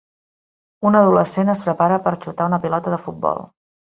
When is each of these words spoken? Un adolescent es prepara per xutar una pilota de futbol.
Un 0.89 0.95
adolescent 1.01 1.51
es 1.55 1.61
prepara 1.65 1.99
per 2.07 2.13
xutar 2.27 2.47
una 2.53 2.59
pilota 2.65 2.95
de 2.95 2.99
futbol. 3.07 3.45